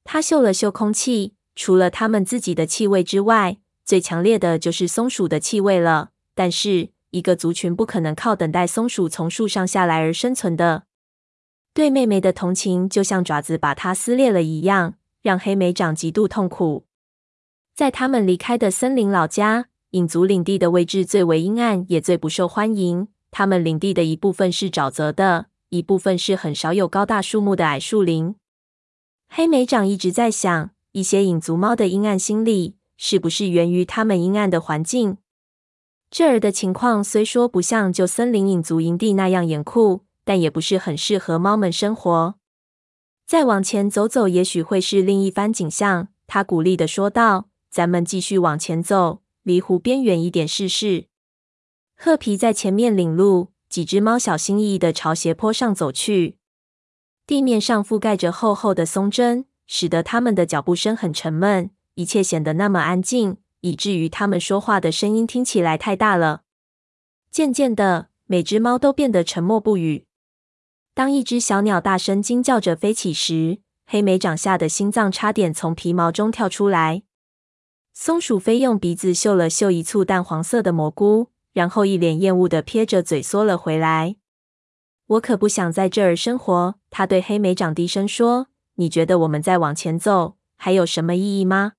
[0.03, 6.11] 他嗅了嗅空气，除了他们自己的气味之外，最强烈的就是松鼠的气味了。
[6.35, 10.83] 但是，一个族群不可能靠等待松鼠从树上下来而生存的。
[11.73, 16.85] 对妹妹的同情就像爪子把它撕裂了一样，让黑莓长极度痛苦。
[17.73, 23.07] 在他们离开的森林老家，影族领地的位置最为阴暗，也最不受欢迎。
[23.31, 28.35] 他们领地的一部分是沼泽的，一部分是很少有高大树木的矮树林。
[29.29, 35.17] 黑莓长一直在想，一些影族猫的阴暗心理，是不是源于他们阴暗的环境？
[36.11, 42.35] 这儿的情况虽说不像旧森林影族营地那样严酷，但也不是很适合猫们生活。
[43.27, 46.07] 再往前走走，也许会是另一番景象。
[46.25, 51.05] 他鼓励的说道：“咱们继续往前走，离湖边远一点试试。”
[51.95, 56.37] 褐皮在前面领路，几只猫小心翼翼的朝斜坡上走去。
[57.27, 63.37] 地面上覆盖着厚厚的松针，使得它们的脚步声很沉闷，一切显得那么安静。
[63.61, 66.43] 以至于他们说话的声音听起来太大了。
[67.31, 70.05] 渐渐的，每只猫都变得沉默不语。
[70.93, 77.03] 当一只小鸟大声惊叫着飞起时，黑莓长吓得心脏差点从皮毛中跳出来。
[77.93, 84.15] 松鼠飞用鼻子嗅了嗅一簇淡黄色的蘑菇，然后一脸厌恶的撇着嘴缩了回来。
[85.07, 91.73] 我可不想在这儿生活，他对黑莓长低声说：“你觉得我们再往前走还有什么意义吗？”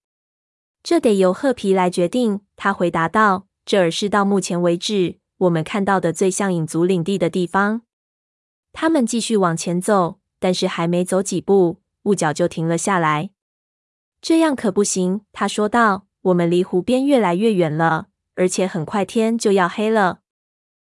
[0.83, 7.83] 这得由褐皮来决定，他回答道：“这儿是到目前为止我们看到的最像影族领地的地方。”
[8.73, 13.31] 他们继续往前走，但是还没走几步，雾角就停了下来。
[14.23, 20.21] “这样可不行。”他说道，“我们离湖边越来越远了，而且很快天就要黑了。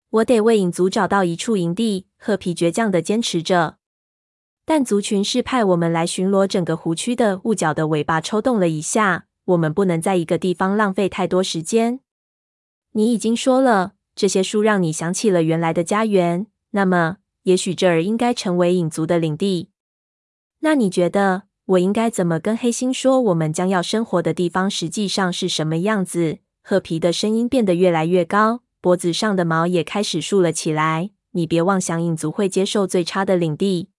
[0.10, 3.78] 我得为影族找到一处营地。”褐皮倔强地坚持着。
[4.64, 7.42] 但族群是派我们来巡逻整个湖区的。
[7.46, 9.26] 雾角的尾巴抽动了一下。
[9.52, 12.00] 我们不能在一个地方浪费太多时间。
[12.94, 16.48] 你已经说了，这些书让你想起了原来的家园。
[16.72, 19.70] 那么，也许这儿应该成为影族的领地。
[20.60, 26.40] 那你觉得我应该怎么跟黑心说，我们将要生活的地方实际上是什么样子？
[26.64, 31.12] 褐皮的声音变得越来越高，脖子上的毛也开始竖了起来。
[31.32, 33.90] 你别妄想影族会接受最差的领地。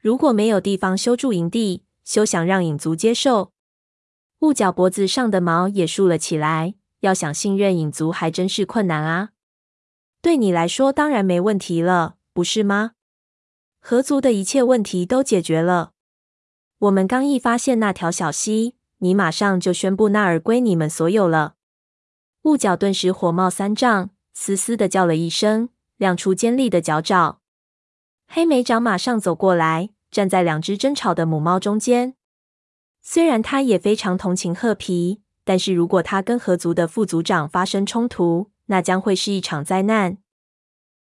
[0.00, 3.52] 如果没有地方修筑营地，休想让影族接受。
[4.40, 6.74] 雾角脖子上的毛也竖了起来。
[7.00, 9.30] 要想信任影族，还真是困难啊！
[10.20, 12.16] 对你来说，当然没问题了。
[12.34, 12.92] 不是吗？
[13.80, 15.92] 合族的一切问题都解决了。
[16.78, 21.54] 我们刚一发现那条小溪，你马上就宣布那儿归你们所有了。
[22.42, 27.40] 雾角顿时火冒三丈，嘶嘶的叫了一声，亮出尖利的角爪。
[28.28, 32.14] 黑莓长马上走过来，站在两只争吵的母猫中间。
[33.02, 40.18] 虽然他也非常同情褐皮，但是如果他跟河族的副族长发生冲突，那将会是一场灾难。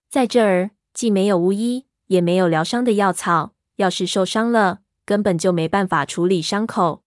[0.09, 7.03] 在这儿，既没有巫医，也没有疗伤的药草，要是受伤了，根本就没办法处理伤口。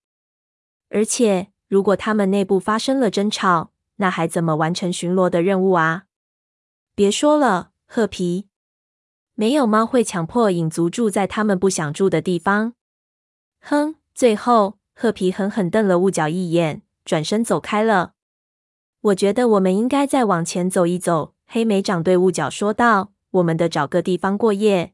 [0.89, 6.03] 而且，如果他们内部发生了争吵，那还怎么完成巡逻的任务啊？
[6.93, 8.47] 别说了，褐皮，
[9.35, 12.73] 没有猫会强迫影族住在他们不想住的地方。
[13.61, 13.95] 哼！
[14.13, 18.13] 最后，褐皮狠狠瞪了雾角一眼，转身走开了。
[19.01, 21.33] 我觉得我们应该再往前走一走。
[21.47, 24.93] 黑莓长对雾角说道：“我们得找个地方过夜。”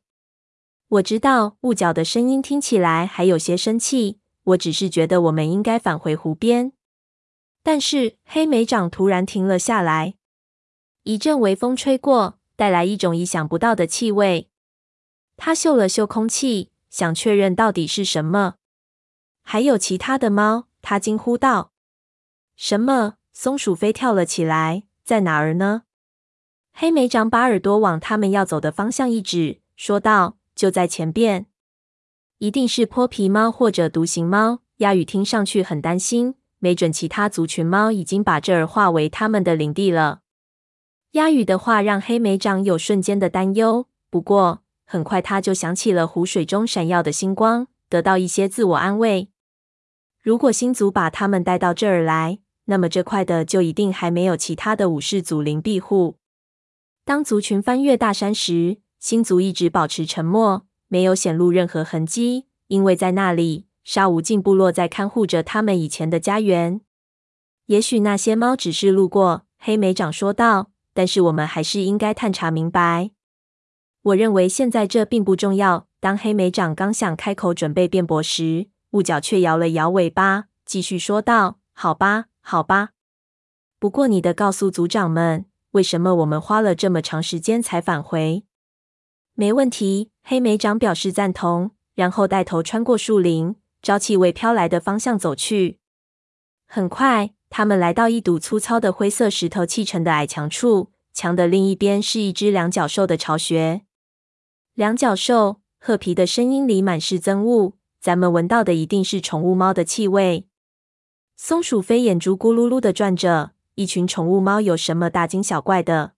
[0.87, 4.21] 我知道雾角的声音听起来还有些生气。
[4.45, 6.71] 我只是觉得我们应该返回湖边。
[7.61, 10.13] 但是黑莓长突然停了下来。
[11.03, 14.49] 一阵微风吹过，带来一种意想不到的气味。
[15.35, 18.53] 他嗅了嗅空气，想确认到底是什么。
[19.49, 20.65] 还有其他的猫？
[20.81, 21.71] 他惊呼道。
[22.57, 23.13] 什么？
[23.31, 24.83] 松鼠飞跳了起来。
[25.05, 25.83] 在哪儿呢？
[26.73, 31.45] 黑莓长把耳朵往他们要走的方向一指，说道：“就在前边。
[32.39, 40.23] 一定是泼皮猫或者独行猫。”鸦羽听上去很担心，没准其他族群猫已经把这儿化为他们的领地了。
[41.12, 49.29] 鸦羽的话让黑莓长有瞬间的担忧，不过很快他就想起了湖水中闪耀的星光，得到一些自我安慰。
[50.27, 56.17] 如果星族把他们带到这儿来，那么这块的就一定还没有其他的武士祖灵庇护。
[57.05, 66.81] 当族群翻越大山时，星族一直保持沉默，没有显露任何痕迹，因为在那里，沙无尽部落在看护着他们以前的家园。
[67.67, 70.71] 也许那些猫只是路过，黑莓长说道。
[70.93, 73.11] 但是我们还是应该探查明白。
[74.01, 75.87] 我认为现在这并不重要。
[76.01, 82.89] 当黑莓长刚想开口准备辩驳时，雾角却摇了摇尾巴，继续说道：“好吧，好吧。
[83.77, 88.43] 不过你得告诉族长们，为什么我们花了这么长时间才返回
[89.36, 95.77] ？”“没问题。”黑莓长表示赞同，然后带头穿过树林，朝气味飘来的方向走去。
[96.65, 103.83] 很快，他们来到一堵粗糙的灰色石头砌成的矮墙处，墙的另一边是一只两角兽的巢穴。
[104.73, 107.73] 两角兽，褐皮的声音里满是憎恶。
[107.99, 110.47] 咱们闻到的一定是宠物猫的气味。
[111.36, 116.13] 松鼠飞眼珠咕噜噜的转着，一群宠物猫有什么大惊小怪的？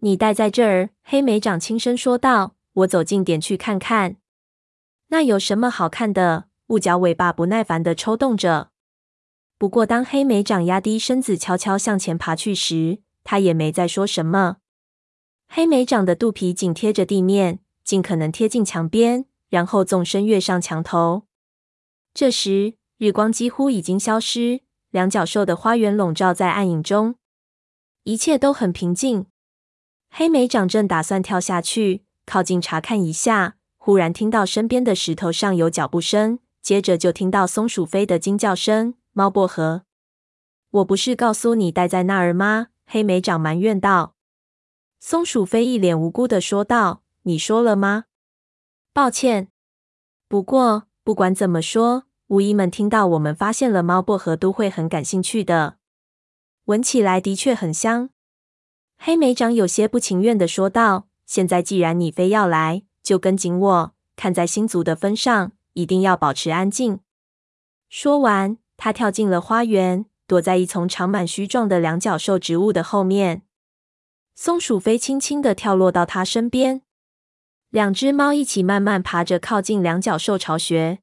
[0.00, 2.56] 你待在这儿，黑莓长轻声说道。
[2.74, 4.16] 我走近点去看看。
[5.08, 6.46] 那有什么好看的？
[6.68, 8.70] 雾角尾巴不耐烦的抽动着。
[9.58, 14.56] 不过当黑莓长压低身子悄悄向前爬去时，他也没再说什么。
[15.48, 19.26] 黑莓长的肚皮紧贴着地面，尽可能贴近墙边。
[19.52, 21.24] 然后纵身跃上墙头。
[22.14, 27.16] 这时，日光几乎已经消失，两角兽的花园笼罩在暗影中，
[28.04, 29.26] 一切都很平静。
[30.08, 39.82] 黑莓长正打算跳下去，靠近查看一下，忽然听到身边的石头上有脚步声，接着就听到松鼠飞的惊叫声：“猫薄荷！
[40.70, 44.14] 我不是告诉你待在那儿吗？”黑莓长埋怨道。
[44.98, 48.04] 松鼠飞一脸无辜的说道：“你说了吗？”
[48.94, 49.48] 抱歉，
[50.28, 55.78] 不过不管怎么说，巫医们听到我们发现了猫薄荷都会很感兴趣的。
[56.66, 58.10] 闻起来的确很香。
[58.98, 63.94] 黑莓长有些不情愿的说道：“现在既然你非要来，就跟紧我。
[64.14, 67.00] 看在星族的分上，一定要保持安静。”
[67.88, 73.40] 说完，他跳进了花园，躲在一丛长满须状的两角兽植物的后面。
[74.34, 76.82] 松鼠飞轻轻的跳落到他身边。
[77.72, 80.98] 两只猫一起慢慢爬着靠近两角兽巢穴。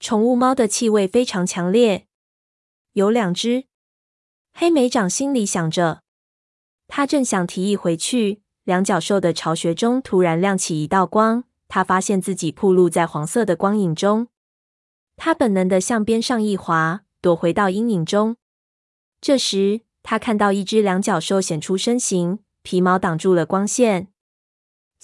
[0.00, 2.06] 宠物猫的气味非常强烈。
[2.94, 3.66] 有两只，
[4.54, 6.00] 黑莓长心里想着。
[6.88, 11.44] 他正想提议回去，两角兽的巢穴中突然亮起一道光。
[11.68, 14.28] 他发现自己暴露在黄色的光影中。
[15.16, 18.38] 他本能的向边上一滑，躲回到阴影中。
[19.20, 24.08] 这时，他看到一只两角兽显出身形，皮毛挡住了光线。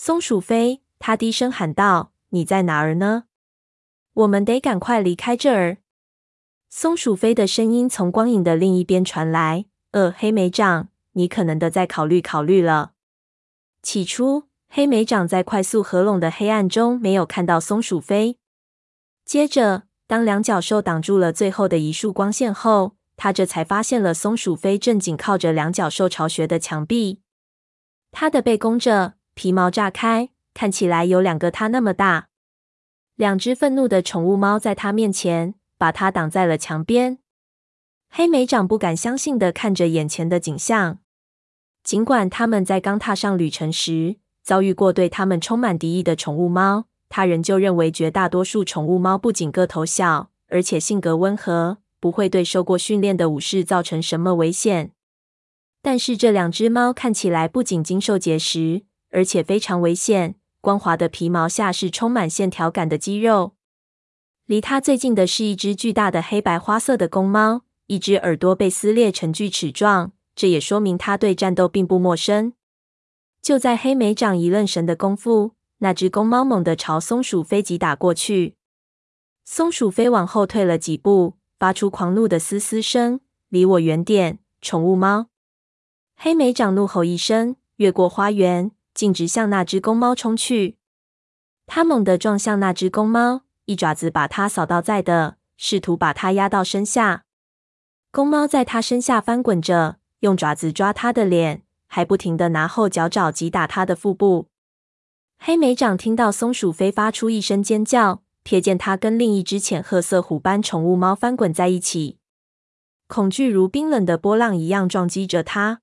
[0.02, 3.24] 松鼠飞，他低声喊道：“你在哪儿呢？
[4.14, 5.76] 我们得赶快离开这儿。”
[6.70, 12.92] 松鼠飞的声音从光影的另一边传来：“呃，黑莓长，你可能得再考虑考虑了。”
[13.84, 18.38] 起初，黑莓长在快速合拢的黑暗中没有看到松鼠飞。
[19.26, 27.20] 接着，当两角兽挡住了最后的一束光线后，他这才发现了松鼠飞正紧靠着两角兽巢穴的墙壁。
[28.10, 32.28] 他的背弓着，皮毛炸开，看起来有两个它那么大。
[33.16, 37.16] 两只愤怒的宠物猫在它面前，把它挡在了墙边。
[38.10, 40.98] 黑莓长不敢相信地看着眼前的景象。
[41.82, 54.92] 尽管他们在刚踏上旅程时遭遇过对他们充满敌意的宠物猫，他仍旧认为绝大多数宠物猫不仅个头小，而且性格温和，不会对受过训练的武士造成什么危险。
[55.80, 60.36] 但是这两只猫看起来不仅经受结实，而且非常危险。
[60.60, 63.54] 光滑的皮毛下是充满线条感的肌肉。
[64.44, 72.52] 离它最近的是一只巨大的黑白花色的公猫，一只耳朵被撕裂成锯齿状，这也说明它对战斗并不陌生。
[73.40, 78.56] 就在黑莓长一愣神的功夫，那只公猫猛地朝松鼠飞击打过去。
[79.44, 85.28] 松鼠飞往后退了几步，发出狂怒的嘶嘶声：“离我远点，宠物猫！”
[86.16, 90.76] 黑莓长怒吼一声，越过花园，径直向那只公猫冲去。
[91.66, 97.24] 他猛地撞向那只公猫，一爪子把它扫到在地，试图把它压到身下。
[98.10, 104.48] 公猫在它身下翻滚着，用爪子抓它的脸，还不停地拿后脚爪击打它的腹部。
[105.38, 112.18] 黑莓长听到松鼠飞发出一声尖叫，瞥见它跟另一只浅褐色虎斑宠物猫翻滚在一起，
[113.06, 115.80] 恐惧如冰冷的波浪一样撞击着它。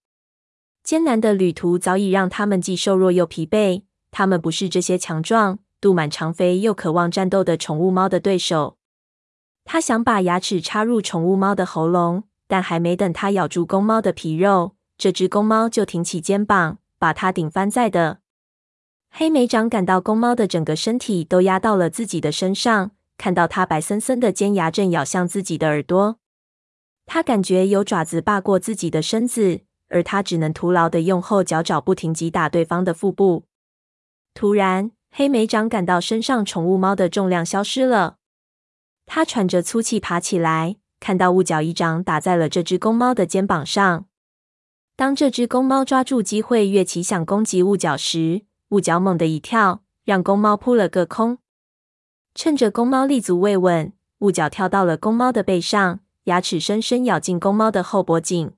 [0.88, 3.82] 艰难的旅途早已让他们既瘦弱又疲惫。
[4.10, 8.78] 他们不是这些强壮、肚满肠肥又渴望战斗的宠物猫的对手。
[9.66, 18.20] 他想把牙齿插入宠物猫的喉咙，但还没等他咬住公猫的皮肉，这只公猫就挺起肩膀，把它顶翻在地。
[19.10, 26.18] 黑莓长感到公猫的整个身体都压到了自己的身上，看到它白森森的尖牙正咬向自己的耳朵，
[27.06, 29.67] 他感觉有爪子霸过自己的身子。
[29.90, 33.46] 而他只能徒劳的用后脚爪不停击打对方的腹部。
[34.34, 38.18] 突然，黑莓长感到身上宠物猫的重量消失了。
[39.06, 44.06] 他喘着粗气爬起来，看到雾角一掌打在了这只公猫的肩膀上。
[44.96, 51.38] 当这只公猫抓住机会跃起想攻击雾角时，雾角猛地一跳，让公猫扑了个空。
[52.36, 58.57] 趁着公猫立足未稳，雾角跳到了公猫的背上，牙齿深深咬进公猫的后脖颈。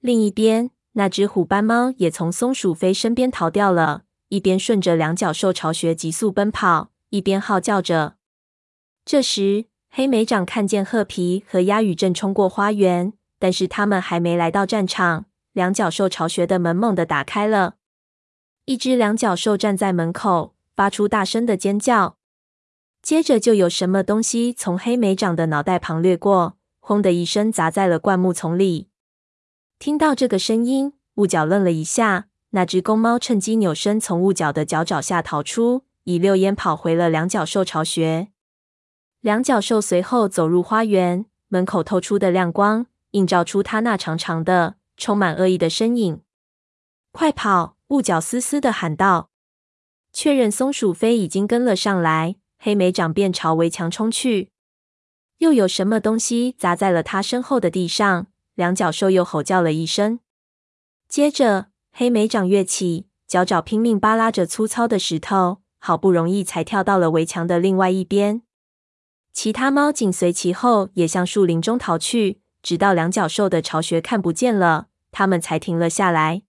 [0.00, 8.16] 另一边，那只虎斑猫也从松鼠飞身边逃掉了，一边顺着两角兽巢穴急速奔跑，一边号叫着。
[9.04, 17.74] 这时，黑莓长看见褐皮和鸭羽正冲过花园，但是他们还没来到战场，两角兽巢穴的门猛地打开了。
[18.64, 22.16] 一只两角兽站在门口，发出大声的尖叫。
[23.02, 28.89] 接着，就有什么东西从黑莓长的脑袋旁掠过，轰的一声砸在了灌木丛里。
[29.80, 32.26] 听到这个声音，雾角愣了一下。
[32.50, 38.28] 那只公猫趁机扭身从雾角的脚爪下逃出，一溜烟跑回了两角兽巢穴。
[39.22, 46.20] 两角兽随后走入花园，门口透出的亮光映照出它那长长的、充满恶意的身影。
[47.10, 47.78] 快跑！
[47.88, 49.30] 雾角嘶嘶地喊道。
[50.12, 54.50] 确认松鼠飞已经跟了上来，黑莓长便朝围墙冲去。
[55.38, 58.26] 又有什么东西砸在了他身后的地上？
[58.60, 60.20] 两角兽又吼叫了一声，
[61.08, 68.42] 接着黑莓长跃起，脚爪拼命扒拉着粗糙的石头，好不容易才跳到了围墙的另外一边。
[69.32, 76.42] 其他猫紧随其后，也向树林中逃去，直到两角兽的巢穴看不见了，它们才停了下来。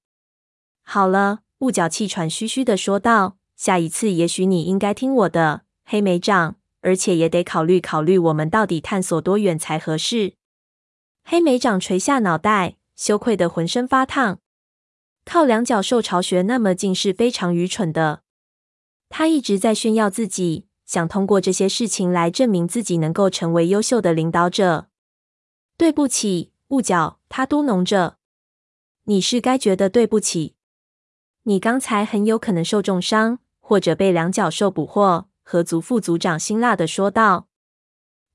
[0.83, 10.33] 好了，雾角气喘吁吁的说道：“下一次也许你应该听我的，黑莓长，而且也得考虑考虑，我们到底探索多远才合适。”
[11.23, 14.39] 黑莓长垂下脑袋，羞愧得浑身发烫。
[15.23, 18.23] 靠两角兽巢穴那么近是非常愚蠢的。
[19.09, 24.87] 他一直在炫耀自己，想通过这些事情来证明自己能够成为优秀的领导者。
[25.77, 28.17] 对不起，雾角，他嘟哝着。
[29.05, 30.55] 你是该觉得对不起。
[31.43, 35.27] 你刚才很有可能受重伤，或者被两角兽捕获。
[35.43, 37.47] 河族副族长辛辣的说道。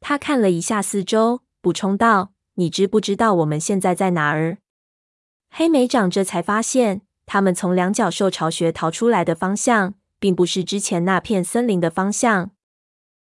[0.00, 2.32] 他看了一下四周，补充道。
[2.58, 4.58] 你知不知道我们现在在哪儿？
[5.50, 12.52] 黑莓长这才发现，他们从两角兽巢穴逃出来的方向，并不是之前那片森林的方向。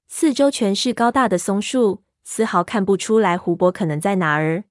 [0.08, 4.64] 四周全是高大的松树，丝毫看不出来湖泊可能在哪儿。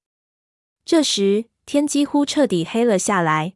[0.83, 3.53] 这时，天几乎彻底黑了下来。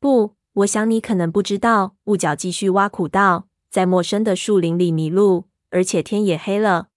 [0.00, 6.88] 不，我想你可能不知道。”雾角继续挖苦道，“在陌生的树林里迷路，而且天也黑了。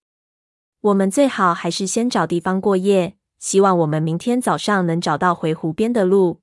[0.81, 3.17] 我们最好还是先找地方过夜。
[3.37, 6.41] 希望我们明天早上能找到回湖边的路。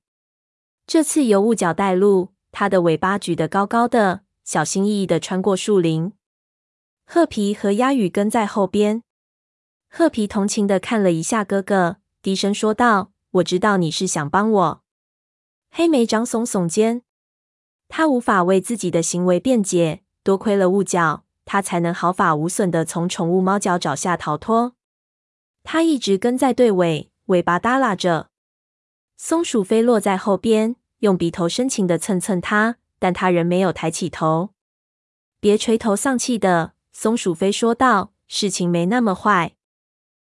[0.85, 6.11] 这次由雾角带路，它的尾巴举得高高的，小心翼翼地穿过树林。
[7.05, 9.03] 褐皮和鸭羽跟在后边。
[9.89, 14.83] 褐皮同情地看了一下哥哥，低声说道：“我知道你是想帮我。”
[15.71, 17.03] 黑莓长耸耸肩，
[17.87, 20.03] 他无法为自己的行为辩解。
[20.21, 24.75] 多亏了雾角，他才能毫发无损地从宠物猫脚爪下逃脱。
[25.63, 28.29] 他一直跟在队尾，尾巴耷拉着。
[29.17, 34.51] 松鼠飞落在后边，用鼻头深情地蹭蹭它，但它仍没有抬起头。
[35.39, 39.55] 别垂头丧气的，松鼠飞说道：“事情没那么坏。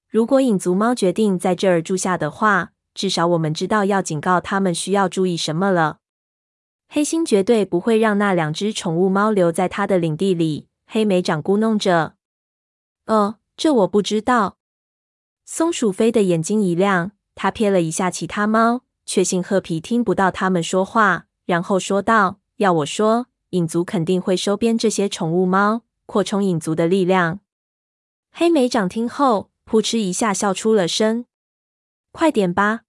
[0.09, 5.99] 如果影族猫决定在这儿住下的话。”至少我们知道要警告他们需要注意什么了。
[6.87, 10.69] 黑心绝对不会让那两只宠物猫留在他的领地里。
[10.87, 12.17] 黑莓长咕噥着
[13.07, 14.59] ：“哦，这我不知道。”
[15.45, 27.41] 松鼠飞的眼睛一亮，他瞥了一下其他猫，确信褐皮听不到他们说话，然后说道：“要我说，影族肯定会收编这些宠物猫，扩充影族的力量。”
[28.33, 31.27] 黑莓长听后，扑哧一下笑出了声。
[32.13, 32.83] 快点吧！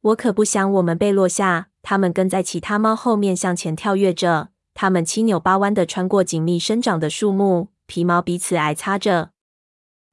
[0.00, 1.70] 我可不想我们被落下。
[1.86, 9.30] 他们跟在其他猫后面向前跳跃着，它们七扭八弯的穿过紧密生长的树木，皮毛彼此挨擦着。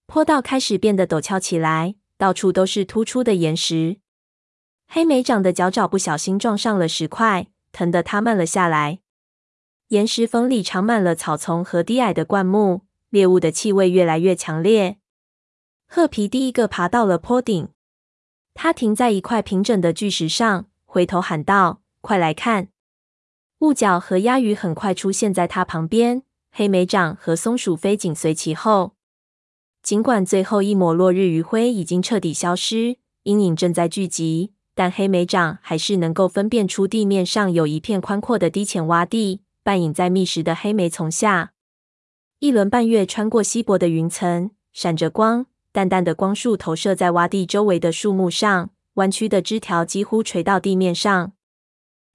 [0.06, 3.98] 坡道开始变得陡峭起来，到处都是突出的岩石。
[4.88, 9.00] 黑莓长的脚爪不小心撞上了石块，疼得它慢了下来。
[9.88, 14.98] 岩石缝里长满了草丛和低矮的灌木，猎物的气味越来越强烈。
[15.88, 17.70] 褐皮第一个爬到了坡顶。
[18.54, 22.68] 他停在一块平整的巨石上，回头喊道：“快来看！”
[23.62, 28.94] 雾角和鸭鱼很快出现在他旁边，黑莓掌和松鼠飞紧随其后。
[29.84, 41.54] 尽管最后一抹落日余晖已经彻底消失，阴影正在聚集，但黑莓掌还是能够分辨出地面上有一片宽阔的低浅洼地，半隐在密实的黑莓丛下。
[42.40, 45.46] 一轮半月穿过稀薄的云层，闪着光。
[45.72, 51.34] 淡淡的光束投射在洼地周围的树木上，弯曲的枝条几乎垂到地面上。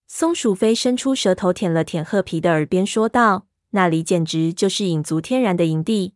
[0.08, 6.14] 松鼠飞伸出舌头舔了舔鹤皮的耳边，说道：“那里简直就是影族天然的营地。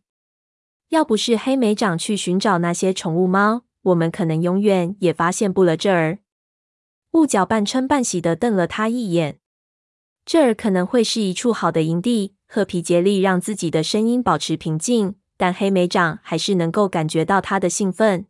[0.89, 6.19] 要不是黑莓长去寻找那些宠物猫，我们可能永远也发现不了这儿。”
[7.11, 9.39] 雾角半嗔半喜地瞪了他一眼
[10.25, 15.15] ：“这儿可能会是一处好的营地。”鹤皮竭力让自己的声音保持平静。
[15.37, 18.27] 但黑莓长还是能够感觉到他的兴奋。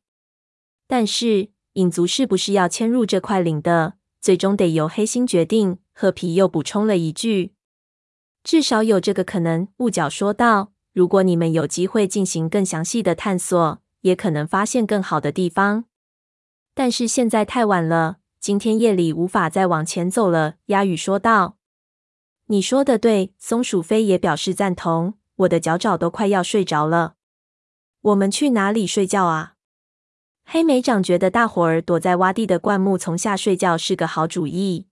[0.87, 5.79] 但是，影族是不是要迁入这块领的，最终得由黑心决定。
[5.93, 7.53] 鹤皮又补充了一句
[8.43, 15.85] ：“至少有这个可能。”雾角说道：“如果你们有机会进行更详细的探索，也可能发现更好的地方。
[16.73, 21.57] 但是现在太晚了，今天夜里无法再往前走了。”鸦羽说道
[22.47, 25.15] ：“你说的对。”松鼠飞也表示赞同。
[25.35, 27.15] 我的脚爪都快要睡着了。
[28.01, 29.55] 我们去哪里睡觉啊？
[30.53, 34.85] 黑莓长觉得大伙儿躲在洼地的灌木丛下睡觉是个好主意，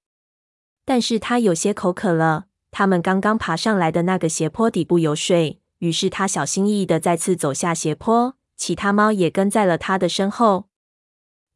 [0.86, 2.46] 但是他有些口渴了。
[2.72, 8.38] 他们刚刚爬上来的那个斜坡底部有水，于是他小心翼翼的再次走下斜坡。
[8.56, 10.70] 其他猫也跟在了他的身后。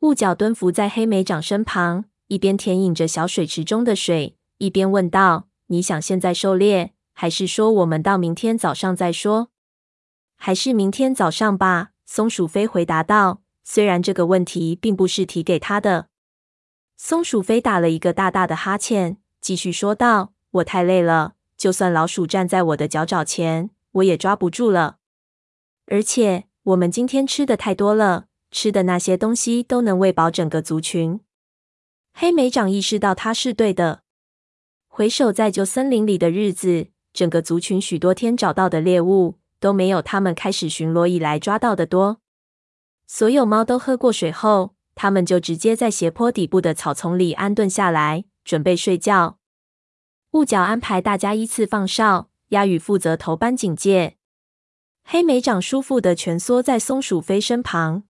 [0.02, 9.48] 雾角蹲伏在黑莓长身旁，一边舔饮着小水池中的水，一边问道：“你想现在狩猎？”还是说我们到明天早上再说？
[10.36, 11.92] 还是明天早上吧。
[12.06, 13.43] 松鼠飞回答道。
[13.64, 16.08] 虽然这个问题并不是提给他的。
[16.98, 24.98] 松鼠飞打了一个大大的哈欠，继续说道：“我太累了，就算老鼠站在我的脚爪前，我也抓不住了。
[25.88, 31.20] 而且我们今天吃的太多了，吃的那些东西都能喂饱整个族群。”
[32.14, 34.04] 黑莓长意识到他是对的。
[34.88, 36.88] 回首在旧森林里的日子。
[37.14, 42.23] 整个族群许多天找到的猎物都没有他们开始巡逻以来抓到的多。
[43.06, 49.38] 所有猫都喝过水后，它们就直接在斜坡底部的草丛里安顿下来，准备睡觉。
[50.32, 54.18] 雾角安排大家依次放哨，鸦羽负责头班警戒。
[55.04, 58.04] 黑莓长舒服地蜷缩在松鼠飞身旁，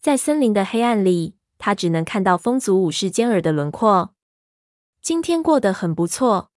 [0.00, 4.14] 在森林的黑暗里，他只能看到风族武士尖耳的轮廓。
[5.00, 6.50] 今天过得很不错。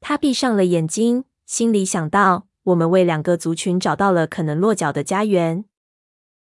[0.00, 5.64] 他闭上了眼睛，心里想到：“我们为两个族群找到了可能落脚的家园。